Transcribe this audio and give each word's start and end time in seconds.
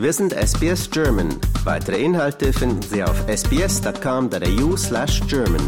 Wir 0.00 0.14
sind 0.14 0.32
SBS 0.32 0.90
German. 0.90 1.28
Weitere 1.64 2.02
Inhalte 2.02 2.54
finden 2.54 2.80
Sie 2.80 3.04
auf 3.04 3.22
sbs.com.au 3.28 4.74
slash 4.74 5.20
German. 5.28 5.60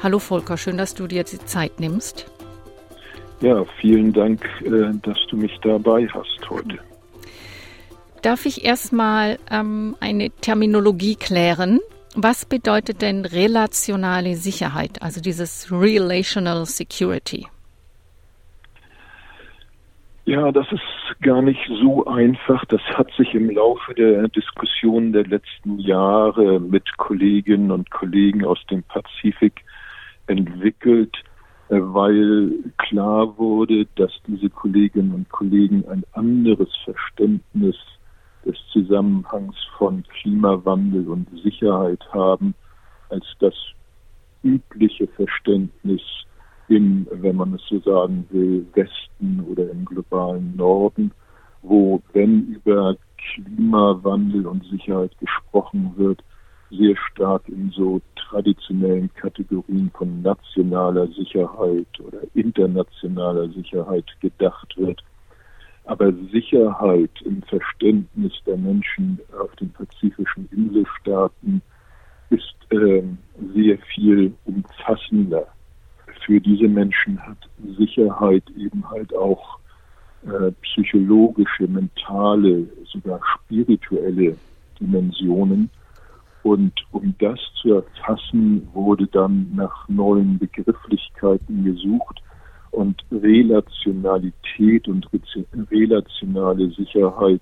Hallo 0.00 0.20
Volker, 0.20 0.56
schön, 0.56 0.76
dass 0.78 0.94
du 0.94 1.08
dir 1.08 1.24
die 1.24 1.44
Zeit 1.44 1.80
nimmst. 1.80 2.35
Ja, 3.40 3.64
vielen 3.80 4.12
Dank, 4.12 4.44
äh, 4.64 4.92
dass 5.02 5.18
du 5.28 5.36
mich 5.36 5.56
dabei 5.62 6.08
hast 6.08 6.50
heute. 6.50 6.78
Darf 8.22 8.46
ich 8.46 8.64
erstmal 8.64 9.38
ähm, 9.50 9.94
eine 10.00 10.30
Terminologie 10.30 11.16
klären? 11.16 11.80
Was 12.14 12.46
bedeutet 12.46 13.02
denn 13.02 13.26
relationale 13.26 14.36
Sicherheit, 14.36 15.02
also 15.02 15.20
dieses 15.20 15.70
Relational 15.70 16.64
Security? 16.64 17.46
Ja, 20.24 20.50
das 20.50 20.66
ist 20.72 21.20
gar 21.20 21.40
nicht 21.40 21.60
so 21.80 22.04
einfach. 22.06 22.64
Das 22.64 22.80
hat 22.94 23.12
sich 23.16 23.32
im 23.34 23.50
Laufe 23.50 23.94
der 23.94 24.26
Diskussion 24.28 25.12
der 25.12 25.24
letzten 25.24 25.78
Jahre 25.78 26.58
mit 26.58 26.96
Kolleginnen 26.96 27.70
und 27.70 27.90
Kollegen 27.92 28.44
aus 28.44 28.58
dem 28.68 28.82
Pazifik 28.82 29.62
entwickelt, 30.26 31.16
weil 31.68 32.52
klar 32.78 33.36
wurde, 33.38 33.86
dass 33.96 34.12
diese 34.26 34.50
Kolleginnen 34.50 35.12
und 35.12 35.28
Kollegen 35.28 35.84
ein 35.88 36.04
anderes 36.12 36.68
Verständnis 36.84 37.76
des 38.44 38.56
Zusammenhangs 38.72 39.56
von 39.76 40.04
Klimawandel 40.04 41.08
und 41.08 41.28
Sicherheit 41.42 42.00
haben 42.12 42.54
als 43.08 43.24
das 43.40 43.54
übliche 44.42 45.08
Verständnis 45.08 46.00
im, 46.68 47.06
wenn 47.10 47.36
man 47.36 47.54
es 47.54 47.62
so 47.68 47.78
sagen 47.80 48.26
will, 48.30 48.66
Westen 48.74 49.44
oder 49.50 49.70
im 49.70 49.84
globalen 49.84 50.56
Norden, 50.56 51.12
wo, 51.62 52.00
wenn 52.12 52.46
über 52.48 52.96
Klimawandel 53.16 54.46
und 54.46 54.64
Sicherheit 54.64 55.16
gesprochen 55.18 55.92
wird, 55.96 56.22
sehr 56.70 56.96
stark 57.10 57.48
in 57.48 57.70
so 57.70 58.00
traditionellen 58.36 59.10
Kategorien 59.14 59.90
von 59.96 60.20
nationaler 60.20 61.06
Sicherheit 61.08 61.86
oder 62.00 62.18
internationaler 62.34 63.48
Sicherheit 63.48 64.04
gedacht 64.20 64.76
wird. 64.76 65.02
Aber 65.84 66.12
Sicherheit 66.32 67.10
im 67.24 67.42
Verständnis 67.44 68.32
der 68.46 68.58
Menschen 68.58 69.20
auf 69.40 69.54
den 69.56 69.70
pazifischen 69.70 70.48
Inselstaaten 70.50 71.62
ist 72.28 72.56
äh, 72.70 73.02
sehr 73.54 73.78
viel 73.94 74.34
umfassender. 74.44 75.46
Für 76.26 76.40
diese 76.40 76.68
Menschen 76.68 77.18
hat 77.24 77.38
Sicherheit 77.78 78.44
eben 78.58 78.88
halt 78.90 79.14
auch 79.14 79.58
äh, 80.26 80.50
psychologische, 80.62 81.68
mentale, 81.68 82.66
sogar 82.84 83.20
spirituelle 83.34 84.36
Dimensionen. 84.78 85.70
Und 86.46 86.72
um 86.92 87.12
das 87.18 87.40
zu 87.60 87.74
erfassen, 87.74 88.68
wurde 88.72 89.08
dann 89.08 89.50
nach 89.56 89.88
neuen 89.88 90.38
Begrifflichkeiten 90.38 91.64
gesucht 91.64 92.22
und 92.70 93.04
Relationalität 93.10 94.86
und 94.86 95.08
relationale 95.72 96.70
Sicherheit 96.70 97.40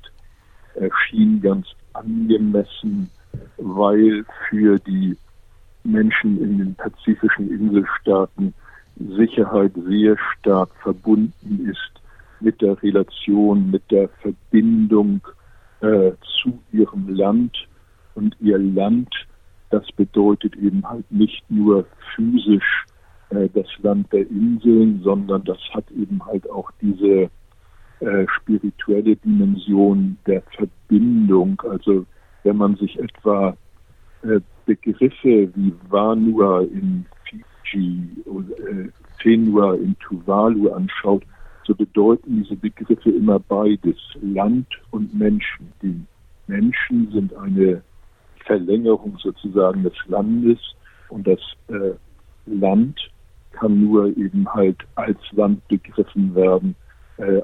erschien 0.76 1.43
ganz 1.43 1.66
angemessen, 1.93 3.10
weil 3.59 4.25
für 4.48 4.78
die 4.78 5.19
Menschen 5.82 6.43
in 6.43 6.56
den 6.56 6.75
pazifischen 6.75 7.50
Inselstaaten 7.50 8.54
Sicherheit 8.97 9.72
sehr 9.87 10.16
stark 10.38 10.70
verbunden 10.82 11.69
ist 11.70 12.00
mit 12.41 12.59
der 12.62 12.82
Relation, 12.82 13.70
mit 13.70 13.82
der 13.91 14.09
Verbindung 14.22 15.20
äh, 15.82 16.12
zu 16.41 16.59
ihrem 16.72 17.14
Land 17.14 17.69
und 18.14 18.36
ihr 18.41 18.58
Land, 18.58 19.08
das 19.70 19.86
bedeutet 19.92 20.56
eben 20.56 20.88
halt 20.88 21.10
nicht 21.10 21.42
nur 21.50 21.86
physisch 22.14 22.86
äh, 23.30 23.48
das 23.52 23.66
Land 23.82 24.12
der 24.12 24.28
Inseln, 24.28 25.00
sondern 25.02 25.44
das 25.44 25.58
hat 25.72 25.91
eben 25.91 26.25
halt 26.25 26.48
auch 26.50 26.70
diese 26.80 27.30
äh, 28.00 28.26
spirituelle 28.28 29.16
Dimension 29.16 30.16
der 30.26 30.42
Verbindung. 30.56 31.60
Also 31.69 32.06
wenn 32.42 32.56
man 32.56 32.76
sich 32.76 32.98
etwa 32.98 33.56
äh, 34.22 34.41
Begriffe 34.66 35.50
wie 35.54 35.72
Vanua 35.88 36.62
in 36.62 37.06
Fiji 37.64 38.08
oder 38.25 38.58
äh, 38.69 38.88
Fenua 39.20 39.75
in 39.75 39.96
Tuvalu 39.98 40.70
anschaut, 40.70 41.22
so 41.66 41.75
bedeuten 41.75 42.42
diese 42.42 42.56
Begriffe 42.56 43.10
immer 43.10 43.38
beides, 43.38 43.96
Land 44.20 44.66
und 44.91 45.14
Menschen. 45.14 45.72
Die 45.82 45.98
Menschen 46.46 47.10
sind 47.10 47.34
eine 47.34 47.82
Verlängerung 48.44 49.19
sozusagen 49.19 49.82
des 49.82 49.94
Landes 50.06 50.59
und 51.09 51.27
das 51.27 51.41
äh, 51.69 51.93
Land 52.47 52.99
kann 53.53 53.81
nur 53.81 54.06
eben 54.16 54.49
halt 54.53 54.77
als 54.97 55.19
Land 55.32 55.66
begriffen 55.69 56.34
werden, 56.34 56.75
äh, 57.19 57.43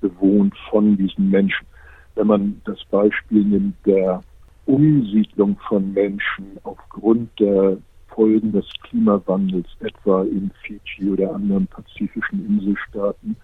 bewohnt 0.00 0.54
von 0.70 0.96
diesen 0.96 1.30
Menschen. 1.30 1.66
Wenn 2.14 2.26
man 2.26 2.60
das 2.64 2.82
Beispiel 2.90 3.44
nimmt 3.44 3.76
der 3.86 4.22
Umsiedlung 4.66 5.56
von 5.68 5.92
Menschen 5.92 6.58
aufgrund 6.64 7.30
der 7.38 7.78
Folgen 8.08 8.52
des 8.52 8.66
Klimawandels, 8.82 9.68
etwa 9.80 10.22
in 10.22 10.50
Fiji 10.62 11.10
oder 11.10 11.34
anderen 11.34 11.66
pazifischen 11.68 12.44
Inselstaaten, 12.46 13.36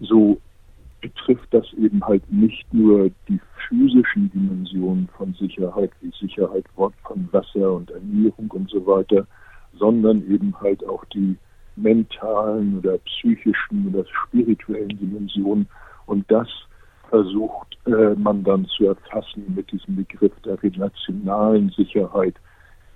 so 0.00 0.40
betrifft 1.00 1.48
das 1.52 1.64
eben 1.74 2.04
halt 2.04 2.22
nicht 2.30 2.72
nur 2.72 3.10
die 3.28 3.40
physischen 3.68 4.30
Dimensionen 4.30 5.08
von 5.16 5.34
Sicherheit, 5.34 5.90
wie 6.00 6.12
Sicherheit 6.18 6.64
von 6.74 6.92
Wasser 7.32 7.72
und 7.72 7.90
Ernährung 7.90 8.50
und 8.50 8.70
so 8.70 8.84
weiter, 8.86 9.26
sondern 9.78 10.22
eben 10.30 10.58
halt 10.60 10.84
auch 10.86 11.04
die 11.06 11.36
mentalen 11.76 12.78
oder 12.78 12.98
psychischen 12.98 13.88
oder 13.88 14.04
spirituellen 14.26 14.98
Dimensionen. 14.98 15.68
Und 16.06 16.28
das 16.30 16.48
versucht 17.08 17.78
äh, 17.86 18.14
man 18.16 18.42
dann 18.44 18.66
zu 18.66 18.86
erfassen 18.86 19.44
mit 19.54 19.70
diesem 19.70 19.96
Begriff 19.96 20.32
der 20.44 20.62
relationalen 20.62 21.70
Sicherheit, 21.70 22.34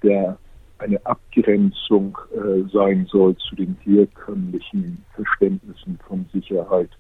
der 0.02 0.36
eine 0.78 1.04
Abgrenzung 1.06 2.18
äh, 2.34 2.68
sein 2.72 3.06
soll 3.06 3.36
zu 3.36 3.54
den 3.54 3.76
herkömmlichen 3.84 5.04
Verständnissen 5.14 5.98
von 6.06 6.26
Sicherheit. 6.32 6.90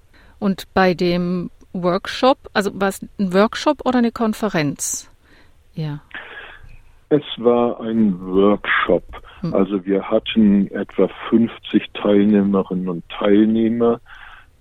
Und 0.42 0.64
bei 0.74 0.92
dem 0.92 1.52
Workshop, 1.72 2.36
also 2.52 2.72
war 2.74 2.88
es 2.88 3.00
ein 3.00 3.32
Workshop 3.32 3.86
oder 3.86 3.98
eine 3.98 4.10
Konferenz? 4.10 5.08
Ja. 5.74 6.00
Es 7.10 7.22
war 7.36 7.80
ein 7.80 8.20
Workshop. 8.20 9.04
Hm. 9.42 9.54
Also 9.54 9.84
wir 9.84 10.02
hatten 10.02 10.66
etwa 10.72 11.08
50 11.30 11.84
Teilnehmerinnen 11.94 12.88
und 12.88 13.08
Teilnehmer, 13.08 14.00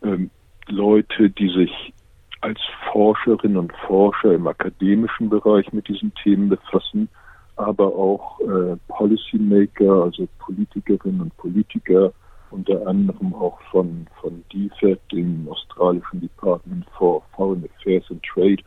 ähm, 0.03 0.29
Leute, 0.67 1.31
die 1.31 1.49
sich 1.49 1.93
als 2.41 2.59
Forscherinnen 2.91 3.57
und 3.57 3.73
Forscher 3.87 4.35
im 4.35 4.45
akademischen 4.45 5.29
Bereich 5.29 5.73
mit 5.73 5.87
diesen 5.87 6.13
Themen 6.13 6.49
befassen, 6.49 7.09
aber 7.55 7.87
auch 7.87 8.39
äh, 8.41 8.77
Policymaker, 8.87 10.03
also 10.03 10.27
Politikerinnen 10.37 11.21
und 11.21 11.37
Politiker, 11.37 12.13
unter 12.51 12.85
anderem 12.87 13.33
auch 13.33 13.59
von, 13.71 14.07
von 14.19 14.43
DFAT, 14.53 14.99
dem 15.11 15.47
australischen 15.49 16.21
Department 16.21 16.85
for 16.97 17.23
Foreign 17.35 17.65
Affairs 17.65 18.05
and 18.09 18.21
Trade, 18.23 18.63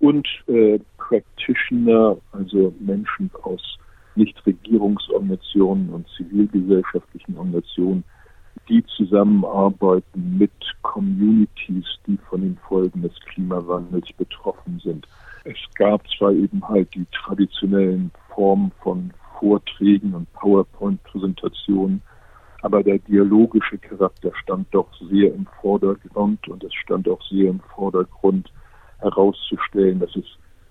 und 0.00 0.28
äh, 0.46 0.78
Practitioner, 0.96 2.16
also 2.32 2.72
Menschen 2.80 3.30
aus 3.42 3.60
Nichtregierungsorganisationen 4.14 5.90
und 5.90 6.06
zivilgesellschaftlichen 6.16 7.36
Organisationen, 7.36 8.04
die 8.68 8.84
zusammenarbeiten 8.96 10.38
mit 10.38 10.52
Communities, 10.82 11.86
die 12.06 12.18
von 12.28 12.42
den 12.42 12.58
Folgen 12.68 13.02
des 13.02 13.14
Klimawandels 13.26 14.08
betroffen 14.16 14.80
sind. 14.84 15.06
Es 15.44 15.56
gab 15.76 16.02
zwar 16.16 16.32
eben 16.32 16.66
halt 16.68 16.92
die 16.94 17.06
traditionellen 17.12 18.10
Formen 18.34 18.72
von 18.82 19.12
Vorträgen 19.38 20.14
und 20.14 20.32
PowerPoint-Präsentationen, 20.34 22.02
aber 22.62 22.82
der 22.82 22.98
dialogische 22.98 23.78
Charakter 23.78 24.32
stand 24.42 24.66
doch 24.72 24.88
sehr 25.10 25.34
im 25.34 25.46
Vordergrund 25.60 26.46
und 26.48 26.64
es 26.64 26.74
stand 26.74 27.08
auch 27.08 27.22
sehr 27.30 27.50
im 27.50 27.60
Vordergrund 27.74 28.52
herauszustellen, 28.98 30.00
dass 30.00 30.14
es 30.16 30.24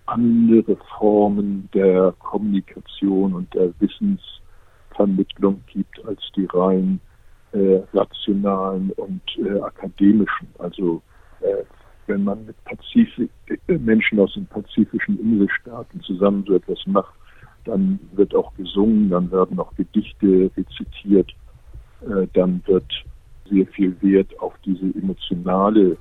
andere 0.05 0.77
Formen 0.97 1.69
der 1.73 2.13
Kommunikation 2.19 3.33
und 3.33 3.53
der 3.53 3.71
Wissensvermittlung 3.79 5.61
gibt 5.67 6.03
als 6.05 6.21
die 6.35 6.45
rein 6.45 6.99
äh, 7.51 7.81
rationalen 7.93 8.91
und 8.91 9.21
äh, 9.37 9.59
akademischen. 9.61 10.47
Also 10.59 11.01
äh, 11.41 11.63
wenn 12.07 12.23
man 12.23 12.45
mit 12.45 12.55
Pazifik, 12.65 13.29
äh, 13.67 13.77
Menschen 13.77 14.19
aus 14.19 14.33
den 14.33 14.45
pazifischen 14.47 15.19
Inselstaaten 15.19 16.01
zusammen 16.01 16.43
so 16.47 16.55
etwas 16.55 16.79
macht, 16.85 17.13
dann 17.65 17.99
wird 18.13 18.33
auch 18.33 18.53
gesungen, 18.55 19.09
dann 19.09 19.29
werden 19.31 19.59
auch 19.59 19.73
Gedichte 19.75 20.49
rezitiert, 20.55 21.33
dann 22.33 22.61
wird 22.65 22.91
sehr 23.49 23.65
viel 23.67 23.95
Wert 24.01 24.27
auf 24.39 24.53
diese 24.65 24.85
emotionale 24.97 25.97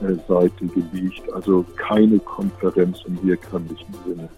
äh, 0.00 0.14
Seite 0.26 0.66
gelegt. 0.66 1.32
Also 1.32 1.64
keine 1.76 2.18
Konferenz 2.18 2.98
im 3.06 3.16
herkömmlichen 3.22 3.94
Sinne. 4.06 4.28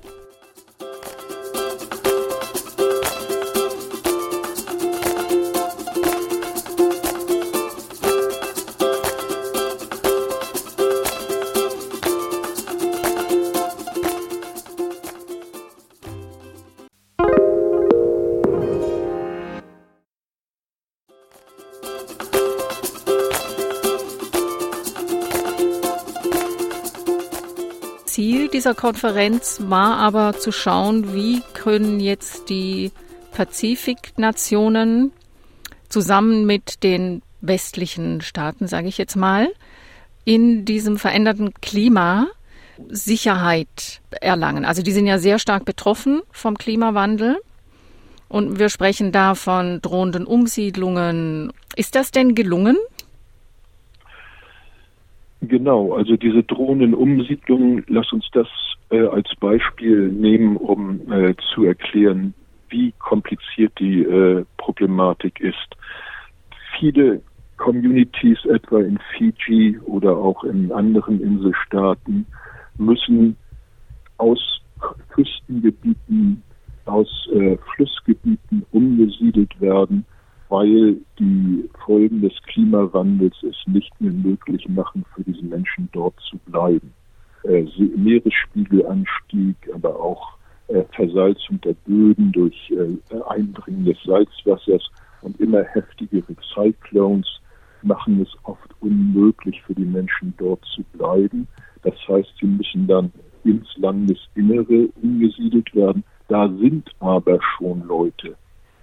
Ziel 28.10 28.48
dieser 28.48 28.74
Konferenz 28.74 29.60
war 29.68 29.98
aber 29.98 30.36
zu 30.36 30.50
schauen, 30.50 31.14
wie 31.14 31.42
können 31.54 32.00
jetzt 32.00 32.48
die 32.48 32.90
Pazifiknationen 33.30 35.12
zusammen 35.88 36.44
mit 36.44 36.82
den 36.82 37.22
westlichen 37.40 38.20
Staaten, 38.20 38.66
sage 38.66 38.88
ich 38.88 38.98
jetzt 38.98 39.14
mal, 39.14 39.52
in 40.24 40.64
diesem 40.64 40.98
veränderten 40.98 41.54
Klima 41.54 42.26
Sicherheit 42.88 44.00
erlangen. 44.20 44.64
Also 44.64 44.82
die 44.82 44.92
sind 44.92 45.06
ja 45.06 45.18
sehr 45.18 45.38
stark 45.38 45.64
betroffen 45.64 46.22
vom 46.32 46.58
Klimawandel. 46.58 47.40
Und 48.28 48.58
wir 48.58 48.70
sprechen 48.70 49.12
da 49.12 49.36
von 49.36 49.80
drohenden 49.82 50.26
Umsiedlungen. 50.26 51.52
Ist 51.76 51.94
das 51.94 52.10
denn 52.10 52.34
gelungen? 52.34 52.76
Genau, 55.50 55.94
also 55.94 56.16
diese 56.16 56.44
drohenden 56.44 56.94
Umsiedlungen, 56.94 57.82
lass 57.88 58.12
uns 58.12 58.24
das 58.32 58.46
äh, 58.90 59.00
als 59.00 59.34
Beispiel 59.40 60.08
nehmen, 60.08 60.56
um 60.56 61.10
äh, 61.10 61.34
zu 61.52 61.64
erklären, 61.64 62.34
wie 62.68 62.92
kompliziert 63.00 63.72
die 63.80 64.02
äh, 64.02 64.44
Problematik 64.58 65.40
ist. 65.40 65.76
Viele 66.78 67.20
Communities, 67.56 68.38
etwa 68.44 68.78
in 68.78 69.00
Fiji 69.18 69.76
oder 69.86 70.16
auch 70.16 70.44
in 70.44 70.70
anderen 70.70 71.20
Inselstaaten, 71.20 72.26
müssen 72.78 73.36
aus 74.18 74.62
Küstengebieten, 75.08 76.44
aus 76.84 77.28
äh, 77.34 77.58
Flussgebieten 77.74 78.64
umgesiedelt 78.70 79.60
werden, 79.60 80.06
weil 80.50 80.96
die 81.18 81.70
Folgen 81.84 82.20
des 82.20 82.34
Klimawandels 82.42 83.34
es 83.42 83.56
nicht 83.66 83.98
mehr 84.00 84.12
möglich 84.12 84.68
machen, 84.68 85.04
für 85.14 85.22
diese 85.22 85.44
Menschen 85.44 85.88
dort 85.92 86.14
zu 86.28 86.36
bleiben. 86.46 86.92
Äh, 87.44 87.64
Meeresspiegelanstieg, 87.96 89.56
aber 89.72 89.98
auch 89.98 90.36
äh, 90.68 90.82
Versalzung 90.92 91.60
der 91.62 91.74
Böden 91.86 92.32
durch 92.32 92.70
äh, 92.70 93.20
Eindringen 93.28 93.84
des 93.84 93.96
Salzwassers 94.04 94.90
und 95.22 95.40
immer 95.40 95.62
heftigere 95.62 96.36
Cyclones 96.52 97.26
machen 97.82 98.20
es 98.20 98.28
oft 98.42 98.74
unmöglich 98.80 99.62
für 99.62 99.74
die 99.74 99.84
Menschen 99.84 100.34
dort 100.36 100.64
zu 100.74 100.82
bleiben. 100.92 101.46
Das 101.82 101.94
heißt, 102.08 102.28
sie 102.40 102.46
müssen 102.46 102.86
dann 102.86 103.12
ins 103.44 103.68
Landesinnere 103.76 104.88
umgesiedelt 105.00 105.74
werden. 105.74 106.04
Da 106.28 106.48
sind 106.48 106.90
aber 106.98 107.38
schon 107.56 107.86
Leute. 107.86 108.36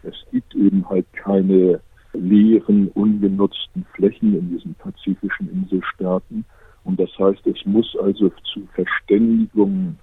Es 0.07 0.15
gibt 0.31 0.55
eben 0.55 0.89
halt 0.89 1.05
keine 1.13 1.79
leeren, 2.13 2.87
ungenutzten 2.89 3.85
Flächen 3.93 4.37
in 4.37 4.49
diesen 4.49 4.75
pazifischen 4.75 5.49
Inselstaaten. 5.51 6.45
Und 6.83 6.99
das 6.99 7.09
heißt, 7.19 7.47
es 7.47 7.65
muss 7.65 7.95
also 8.01 8.29
zu 8.53 8.67
Verständigungen 8.73 9.97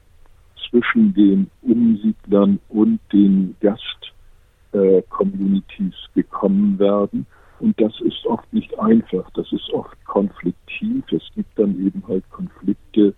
zwischen 0.69 1.15
den 1.15 1.51
Umsiedlern 1.63 2.59
und 2.69 2.99
den 3.13 3.55
Gast-Communities 3.61 5.95
äh, 5.95 6.15
gekommen 6.15 6.79
werden. 6.79 7.27
Und 7.61 7.81
das 7.81 7.93
ist 8.01 8.27
oft 8.27 8.53
nicht 8.53 8.77
einfach, 8.79 9.31
das 9.31 9.51
ist 9.53 9.71
oft 9.73 9.97
konfliktiv. 10.05 11.05
Es 11.11 11.23
gibt 11.35 11.59
dann 11.59 11.87
eben 11.87 12.03
halt 12.07 12.29
Konflikte 12.31 13.15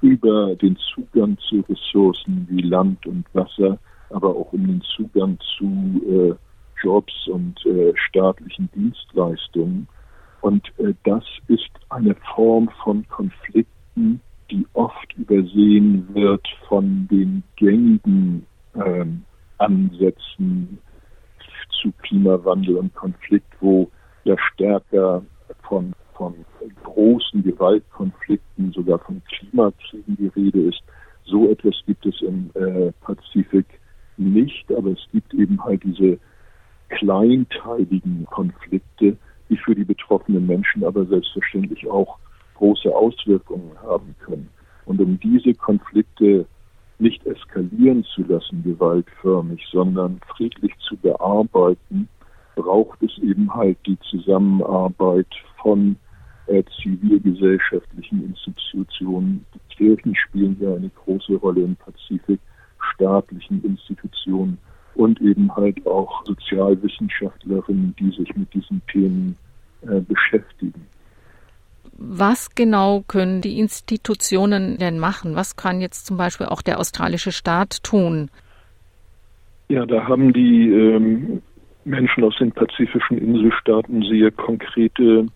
über 0.00 0.54
den 0.56 0.76
Zugang 0.94 1.38
zu 1.48 1.64
Ressourcen 1.68 2.46
wie 2.50 2.62
Land 2.62 3.06
und 3.06 3.24
Wasser, 3.32 3.78
aber 4.10 4.28
auch 4.28 4.52
um 4.52 4.66
den 4.66 4.82
Zugang 4.96 5.38
zu 5.58 6.02
äh, 6.06 6.34
Jobs 6.82 7.28
und 7.28 7.64
äh, 7.66 7.92
staatlichen 7.96 8.70
Dienstleistungen. 8.74 9.88
Und 10.40 10.66
äh, 10.78 10.94
das 11.04 11.24
ist 11.48 11.70
eine 11.88 12.14
Form 12.34 12.68
von 12.82 13.06
Konflikten, 13.08 14.20
die 14.50 14.66
oft 14.72 15.12
übersehen 15.16 16.08
wird 16.14 16.46
von 16.68 17.08
den 17.10 17.42
gängigen 17.56 18.46
ähm, 18.74 19.24
Ansätzen 19.58 20.78
zu 21.82 21.92
Klimawandel 22.02 22.76
und 22.76 22.94
Konflikt, 22.94 23.52
wo 23.60 23.90
ja 24.24 24.36
stärker 24.52 25.22
von, 25.68 25.92
von 26.14 26.34
großen 26.84 27.42
Gewaltkonflikten, 27.42 28.72
sogar 28.72 28.98
von 29.00 29.22
Klimakriegen 29.28 30.16
die 30.16 30.28
Rede 30.28 30.60
ist. 30.68 30.82
So 31.24 31.50
etwas 31.50 31.74
gibt 31.86 32.06
es 32.06 32.20
im 32.22 32.50
äh, 32.54 32.92
nicht, 34.48 34.72
aber 34.72 34.92
es 34.92 35.06
gibt 35.12 35.34
eben 35.34 35.62
halt 35.62 35.82
diese 35.84 36.18
kleinteiligen 36.88 38.26
Konflikte, 38.30 39.16
die 39.50 39.56
für 39.56 39.74
die 39.74 39.84
betroffenen 39.84 40.46
Menschen 40.46 40.84
aber 40.84 41.04
selbstverständlich 41.04 41.86
auch 41.88 42.18
große 42.54 42.94
Auswirkungen 42.94 43.72
haben 43.82 44.14
können. 44.24 44.48
Und 44.86 45.00
um 45.00 45.20
diese 45.20 45.52
Konflikte 45.54 46.46
nicht 46.98 47.24
eskalieren 47.26 48.04
zu 48.04 48.22
lassen, 48.22 48.64
gewaltförmig, 48.64 49.62
sondern 49.70 50.20
friedlich 50.34 50.72
zu 50.88 50.96
bearbeiten, 50.96 52.08
braucht 52.56 53.02
es 53.02 53.16
eben 53.18 53.54
halt 53.54 53.76
die 53.86 53.98
Zusammenarbeit 54.10 55.28
von 55.62 55.96
äh, 56.46 56.64
zivilgesellschaftlichen 56.82 58.24
Institutionen. 58.24 59.44
Die 59.54 59.76
Kirchen 59.76 60.16
spielen 60.16 60.56
ja 60.58 60.74
eine 60.74 60.90
große 61.04 61.34
Rolle 61.36 61.60
im 61.62 61.76
Pazifik, 61.76 62.40
staatlichen 62.98 63.64
Institutionen 63.64 64.58
und 64.94 65.20
eben 65.20 65.54
halt 65.54 65.86
auch 65.86 66.24
Sozialwissenschaftlerinnen, 66.24 67.94
die 67.98 68.10
sich 68.10 68.34
mit 68.36 68.52
diesen 68.52 68.82
Themen 68.90 69.36
äh, 69.82 70.00
beschäftigen. 70.00 70.86
Was 71.96 72.54
genau 72.54 73.04
können 73.06 73.40
die 73.40 73.58
Institutionen 73.58 74.76
denn 74.76 74.98
machen? 74.98 75.34
Was 75.36 75.56
kann 75.56 75.80
jetzt 75.80 76.06
zum 76.06 76.16
Beispiel 76.16 76.46
auch 76.46 76.62
der 76.62 76.78
australische 76.78 77.32
Staat 77.32 77.82
tun? 77.82 78.30
Ja, 79.68 79.84
da 79.86 80.06
haben 80.06 80.32
die 80.32 80.70
ähm, 80.70 81.42
Menschen 81.84 82.24
aus 82.24 82.36
den 82.38 82.52
pazifischen 82.52 83.18
Inselstaaten 83.18 84.02
sehr 84.02 84.30
konkrete 84.30 85.26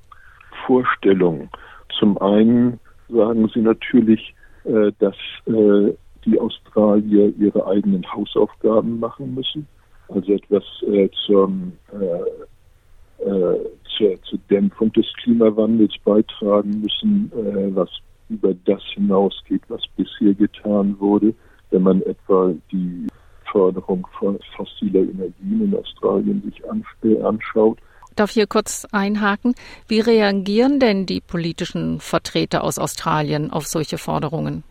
Vorstellungen. 0.66 1.50
Zum 1.98 2.18
einen 2.18 2.80
sagen 3.08 3.48
sie 3.52 3.60
natürlich, 3.60 4.34
äh, 4.64 4.92
dass 4.98 5.16
äh, 5.46 5.92
die 6.24 6.38
Australier 6.38 7.32
ihre 7.38 7.66
eigenen 7.66 8.04
Hausaufgaben 8.12 9.00
machen 9.00 9.34
müssen, 9.34 9.66
also 10.08 10.32
etwas 10.32 10.64
äh, 10.86 11.08
zum, 11.26 11.72
äh, 11.92 13.24
äh, 13.24 13.58
zur, 13.96 14.22
zur, 14.22 14.38
Dämpfung 14.50 14.92
des 14.92 15.06
Klimawandels 15.22 15.94
beitragen 16.04 16.80
müssen, 16.80 17.32
äh, 17.34 17.74
was 17.74 17.90
über 18.28 18.54
das 18.64 18.82
hinausgeht, 18.94 19.62
was 19.68 19.82
bisher 19.96 20.34
getan 20.34 20.98
wurde, 20.98 21.34
wenn 21.70 21.82
man 21.82 22.02
etwa 22.02 22.52
die 22.70 23.06
Förderung 23.50 24.06
von 24.18 24.38
fossiler 24.56 25.00
Energien 25.00 25.64
in 25.64 25.76
Australien 25.76 26.42
sich 26.42 27.22
anschaut. 27.22 27.78
Darf 28.16 28.30
hier 28.30 28.46
kurz 28.46 28.86
einhaken? 28.92 29.54
Wie 29.88 30.00
reagieren 30.00 30.80
denn 30.80 31.06
die 31.06 31.20
politischen 31.20 32.00
Vertreter 32.00 32.64
aus 32.64 32.78
Australien 32.78 33.50
auf 33.50 33.66
solche 33.66 33.98
Forderungen? 33.98 34.64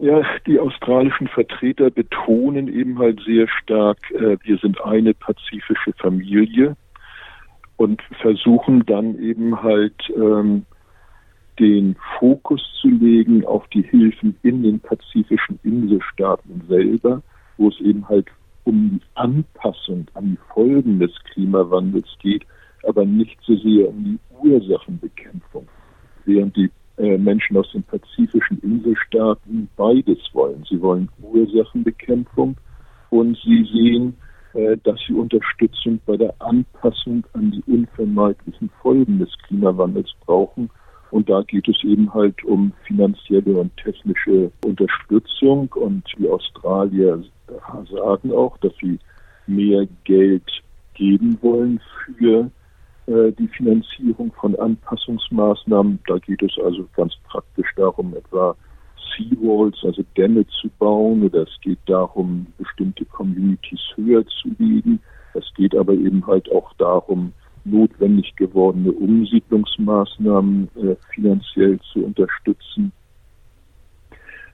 Ja, 0.00 0.22
die 0.46 0.58
australischen 0.58 1.28
Vertreter 1.28 1.90
betonen 1.90 2.68
eben 2.68 2.98
halt 2.98 3.20
sehr 3.26 3.46
stark, 3.48 3.98
äh, 4.12 4.38
wir 4.42 4.56
sind 4.56 4.80
eine 4.82 5.12
pazifische 5.12 5.92
Familie 5.92 6.74
und 7.76 8.00
versuchen 8.22 8.86
dann 8.86 9.18
eben 9.18 9.62
halt 9.62 9.94
ähm, 10.16 10.64
den 11.58 11.96
Fokus 12.18 12.62
zu 12.80 12.88
legen 12.88 13.44
auf 13.44 13.68
die 13.68 13.82
Hilfen 13.82 14.36
in 14.42 14.62
den 14.62 14.80
pazifischen 14.80 15.60
Inselstaaten 15.64 16.62
selber, 16.66 17.22
wo 17.58 17.68
es 17.68 17.78
eben 17.80 18.08
halt 18.08 18.28
um 18.64 18.92
die 18.92 19.02
Anpassung 19.16 20.06
an 20.14 20.30
die 20.30 20.54
Folgen 20.54 20.98
des 20.98 21.12
Klimawandels 21.24 22.08
geht, 22.20 22.46
aber 22.84 23.04
nicht 23.04 23.38
so 23.42 23.54
sehr 23.56 23.90
um 23.90 24.02
die 24.02 24.18
Ursachenbekämpfung. 24.48 25.68
Während 26.24 26.56
die 26.56 26.70
Menschen 27.18 27.56
aus 27.56 27.70
den 27.72 27.82
pazifischen 27.82 28.58
Inselstaaten 28.60 29.68
beides 29.76 30.18
wollen. 30.32 30.64
Sie 30.68 30.80
wollen 30.80 31.08
Ursachenbekämpfung 31.22 32.56
und 33.10 33.38
sie 33.44 33.64
sehen, 33.72 34.16
äh, 34.54 34.76
dass 34.82 34.98
sie 35.06 35.14
Unterstützung 35.14 36.00
bei 36.06 36.16
der 36.16 36.34
Anpassung 36.40 37.24
an 37.34 37.52
die 37.52 37.62
unvermeidlichen 37.72 38.70
Folgen 38.82 39.18
des 39.18 39.30
Klimawandels 39.46 40.10
brauchen. 40.24 40.70
Und 41.10 41.28
da 41.28 41.42
geht 41.42 41.68
es 41.68 41.82
eben 41.84 42.12
halt 42.14 42.42
um 42.44 42.72
finanzielle 42.86 43.56
und 43.56 43.76
technische 43.76 44.50
Unterstützung. 44.64 45.68
Und 45.74 46.04
die 46.18 46.28
Australier 46.28 47.22
sagen 47.90 48.32
auch, 48.32 48.56
dass 48.58 48.72
sie 48.80 48.98
mehr 49.46 49.86
Geld 50.04 50.48
geben 50.94 51.38
wollen 51.42 51.80
für 52.18 52.42
äh, 52.42 52.59
die 53.10 53.48
Finanzierung 53.48 54.32
von 54.40 54.54
Anpassungsmaßnahmen. 54.54 55.98
Da 56.06 56.18
geht 56.18 56.42
es 56.42 56.52
also 56.64 56.86
ganz 56.94 57.12
praktisch 57.24 57.72
darum, 57.76 58.14
etwa 58.14 58.54
Seawalls, 59.16 59.78
also 59.82 60.04
Dämme 60.16 60.46
zu 60.46 60.68
bauen, 60.78 61.24
oder 61.24 61.42
es 61.42 61.60
geht 61.60 61.78
darum, 61.86 62.46
bestimmte 62.58 63.04
Communities 63.06 63.80
höher 63.96 64.24
zu 64.26 64.50
legen. 64.58 65.00
Es 65.34 65.44
geht 65.54 65.74
aber 65.74 65.94
eben 65.94 66.26
halt 66.26 66.50
auch 66.52 66.72
darum, 66.74 67.32
notwendig 67.64 68.34
gewordene 68.36 68.92
Umsiedlungsmaßnahmen 68.92 70.68
äh, 70.76 70.96
finanziell 71.12 71.78
zu 71.92 72.04
unterstützen. 72.04 72.92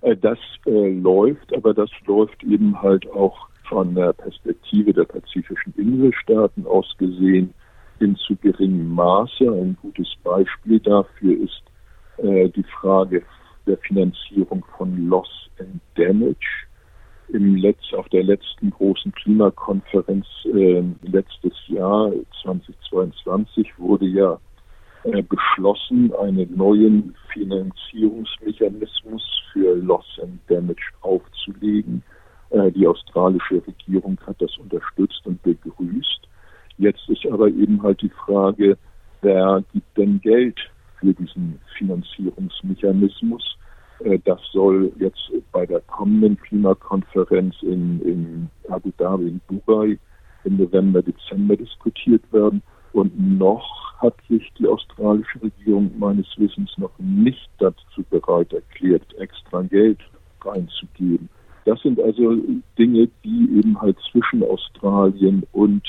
Äh, 0.01 0.17
das 0.17 0.39
äh, 0.67 0.93
läuft, 0.93 1.55
aber 1.55 1.73
das 1.73 1.91
läuft 2.07 2.43
eben 2.43 2.81
halt 2.81 3.09
auch 3.11 3.49
von 3.69 3.95
der 3.95 4.13
Perspektive 4.13 4.93
der 4.93 5.05
pazifischen 5.05 5.75
Inselstaaten 5.77 6.67
aus 6.67 6.95
gesehen 6.99 7.53
in 8.01 8.17
zu 8.17 8.37
geringem 8.37 8.95
Maße. 8.95 9.45
Ein 9.45 9.77
gutes 9.81 10.09
Beispiel 10.23 10.81
dafür 10.81 11.39
ist 11.41 11.63
äh, 12.19 12.49
die 12.51 12.65
Frage 12.81 13.23
der 13.67 13.79
Finanzierung 13.79 14.65
von 14.77 15.09
Loss 15.09 15.51
and 15.59 15.81
Damage. 15.97 16.67
Im 17.29 17.57
Letz, 17.57 17.93
auf 17.93 18.09
der 18.11 18.23
letzten 18.23 18.71
großen 18.71 19.11
Klimakonferenz 19.13 20.27
äh, 20.45 20.85
letztes 21.03 21.55
Jahr 21.67 22.13
2022 22.43 23.79
wurde 23.79 24.07
ja 24.07 24.39
äh, 25.03 25.23
beschlossen, 25.23 26.13
einen 26.15 26.57
neuen 26.57 27.17
Finanzierungsmechanismus 27.33 29.23
für 29.53 29.75
Loss 29.75 30.07
and 30.23 30.39
Damage 30.49 30.93
aufzulegen. 31.01 32.03
Äh, 32.51 32.71
die 32.71 32.87
australische 32.87 33.63
Regierung 33.67 34.19
hat 34.27 34.41
das 34.41 34.57
unterstützt 34.59 35.21
und 35.25 35.43
begrüßt. 35.43 35.66
Jetzt 36.79 37.09
ist 37.09 37.27
aber 37.31 37.49
eben 37.49 37.83
halt 37.83 38.01
die 38.03 38.11
Frage, 38.11 38.77
wer 39.23 39.63
gibt 39.73 39.97
denn 39.97 40.21
Geld 40.21 40.59
für 41.01 41.15
diesen 41.15 41.59
Finanzierungsmechanismus? 41.79 43.57
Äh, 44.01 44.19
das 44.25 44.41
soll 44.53 44.93
jetzt 44.99 45.33
bei 45.53 45.67
der 45.67 45.81
kommenden 45.81 46.39
Klimakonferenz 46.39 47.55
in, 47.63 48.01
in 48.03 48.51
Abu 48.69 48.91
Dhabi, 48.99 49.29
in 49.29 49.41
Dubai 49.49 49.99
im 50.45 50.59
November, 50.59 51.03
Dezember 51.03 51.57
diskutiert 51.57 52.23
werden. 52.33 52.63
Und 52.93 53.19
noch 53.19 53.95
hat 53.99 54.15
sich 54.29 54.51
die 54.59 54.67
australische 54.67 55.43
Regierung 55.43 55.91
meines 55.99 56.27
Wissens 56.37 56.71
noch 56.77 56.93
nicht 56.99 57.49
dazu 57.59 58.05
bereit 58.11 58.53
erklärt, 58.53 59.03
extra 59.19 59.63
Geld 59.63 59.99
reinzugeben. 60.43 61.29
Das 61.65 61.81
sind 61.81 62.01
also 62.01 62.37
Dinge, 62.79 63.09
die 63.25 63.59
eben 63.59 63.81
halt 63.81 63.97
zwischen 64.11 64.45
Australien 64.45 65.45
und 65.53 65.83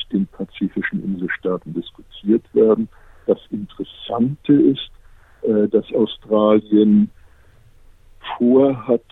pazifischen 0.57 1.03
Inselstaaten 1.03 1.73
diskutiert 1.73 2.43
werden. 2.53 2.87
Das 3.25 3.39
Interessante 3.49 4.53
ist, 4.53 4.89
äh, 5.41 5.67
dass 5.67 5.85
Australien 5.93 7.09
vorhat, 8.37 9.03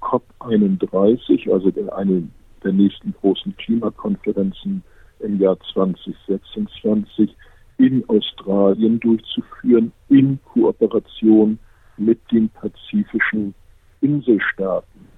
COP31, 0.00 1.52
also 1.52 1.70
der, 1.70 1.94
eine 1.96 2.28
der 2.62 2.72
nächsten 2.72 3.12
großen 3.20 3.56
Klimakonferenzen 3.56 4.82
im 5.20 5.40
Jahr 5.40 5.58
2026 5.72 7.34
in 7.78 8.08
Australien 8.08 9.00
durchzuführen, 9.00 9.92
in 10.08 10.38
Kooperation 10.44 11.58
mit 11.96 12.20
den 12.30 12.48
pazifischen 12.50 13.54
Inselstaaten 14.00 15.08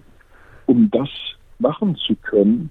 um 0.71 0.89
das 0.93 1.09
machen 1.59 1.97
zu 1.97 2.15
können, 2.15 2.71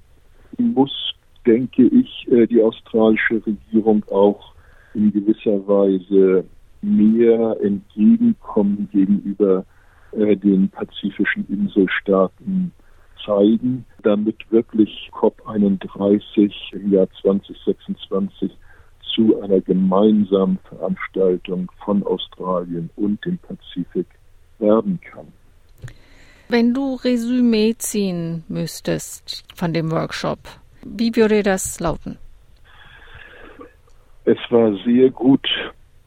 muss, 0.57 1.08
denke 1.49 1.87
ich, 1.87 2.27
äh, 2.31 2.45
die 2.45 2.61
australische 2.61 3.41
Regierung 3.45 4.05
auch 4.11 4.53
in 4.93 5.11
gewisser 5.11 5.67
Weise 5.67 6.45
mehr 6.81 7.57
entgegenkommen 7.61 8.87
gegenüber 8.91 9.65
äh, 10.11 10.37
den 10.37 10.69
pazifischen 10.69 11.47
Inselstaaten 11.49 12.71
zeigen, 13.25 13.85
damit 14.03 14.37
wirklich 14.51 15.09
COP31 15.11 16.51
im 16.73 16.93
Jahr 16.93 17.07
2026 17.21 18.51
zu 19.15 19.41
einer 19.41 19.59
gemeinsamen 19.59 20.59
Veranstaltung 20.69 21.71
von 21.83 22.03
Australien 22.03 22.91
und 22.95 23.25
dem 23.25 23.39
Pazifik 23.39 24.07
werden 24.59 24.99
kann. 25.01 25.27
Wenn 26.47 26.73
du 26.73 26.95
Resümee 26.95 27.75
ziehen 27.77 28.43
müsstest 28.47 29.43
von 29.55 29.73
dem 29.73 29.91
Workshop, 29.91 30.39
wie 30.85 31.15
würde 31.15 31.43
das 31.43 31.79
lauten? 31.79 32.17
Es 34.25 34.37
war 34.49 34.73
sehr 34.85 35.09
gut, 35.09 35.47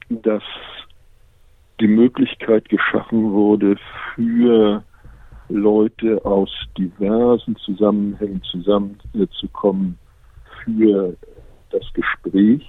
dass 0.08 0.42
die 1.80 1.88
Möglichkeit 1.88 2.68
geschaffen 2.68 3.32
wurde, 3.32 3.76
für 4.14 4.84
Leute 5.48 6.24
aus 6.24 6.50
diversen 6.78 7.56
Zusammenhängen 7.56 8.42
zusammenzukommen 8.44 9.98
für 10.64 11.16
das 11.70 11.82
Gespräch. 11.92 12.62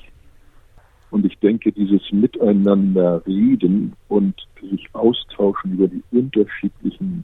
Und 1.11 1.25
ich 1.25 1.37
denke, 1.39 1.71
dieses 1.71 2.01
Miteinander 2.11 3.21
reden 3.27 3.93
und 4.07 4.35
sich 4.59 4.87
austauschen 4.93 5.73
über 5.73 5.87
die 5.87 6.03
unterschiedlichen 6.11 7.23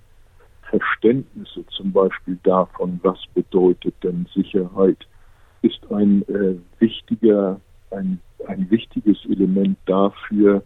Verständnisse 0.69 1.65
zum 1.75 1.91
Beispiel 1.91 2.37
davon, 2.43 2.99
was 3.03 3.19
bedeutet 3.33 3.95
denn 4.03 4.27
Sicherheit, 4.33 4.97
ist 5.61 5.79
ein 5.91 6.23
äh, 6.29 6.55
wichtiger, 6.79 7.59
ein, 7.91 8.19
ein 8.47 8.69
wichtiges 8.69 9.17
Element 9.25 9.77
dafür, 9.85 10.63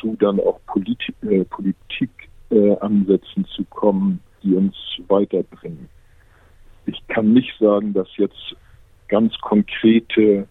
zu 0.00 0.16
dann 0.16 0.40
auch 0.40 0.60
Polit 0.66 0.98
äh, 1.22 1.44
Politikansätzen 1.44 3.44
äh, 3.44 3.56
zu 3.56 3.64
kommen, 3.70 4.20
die 4.42 4.54
uns 4.54 4.76
weiterbringen. 5.08 5.88
Ich 6.86 7.06
kann 7.08 7.32
nicht 7.32 7.52
sagen, 7.58 7.92
dass 7.92 8.08
jetzt 8.16 8.56
ganz 9.08 9.34
konkrete 9.40 10.46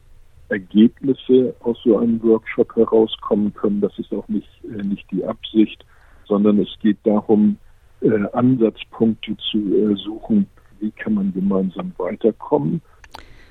Ergebnisse 0.50 1.56
aus 1.62 1.78
so 1.84 1.98
einem 1.98 2.22
Workshop 2.24 2.76
herauskommen 2.76 3.54
können. 3.54 3.82
Das 3.82 3.98
ist 3.98 4.14
auch 4.14 4.28
nicht, 4.28 4.50
äh, 4.64 4.84
nicht 4.84 5.10
die 5.12 5.24
Absicht, 5.24 5.86
sondern 6.26 6.60
es 6.60 6.70
geht 6.82 6.98
darum, 7.04 7.58
äh, 8.02 8.26
Ansatzpunkte 8.34 9.36
zu 9.52 9.58
äh, 9.58 9.96
suchen, 9.96 10.48
wie 10.80 10.92
kann 10.92 11.14
man 11.14 11.34
gemeinsam 11.34 11.94
weiterkommen. 11.98 12.82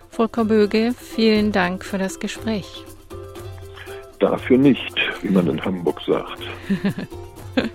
Volker 0.09 0.45
Böge, 0.45 0.93
vielen 0.97 1.53
Dank 1.53 1.85
für 1.85 1.99
das 1.99 2.19
Gespräch. 2.19 2.85
Dafür 4.19 4.59
nicht, 4.59 4.97
wie 5.23 5.31
man 5.31 5.47
in 5.47 5.65
Hamburg 5.65 6.01
sagt. 6.07 6.43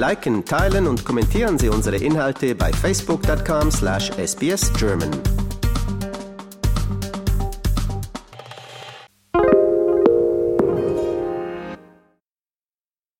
Liken, 0.00 0.44
teilen 0.46 0.86
und 0.86 1.04
kommentieren 1.04 1.58
Sie 1.58 1.68
unsere 1.68 1.96
Inhalte 1.96 2.54
bei 2.54 2.72
facebook.com/sbsgerman. 2.72 5.39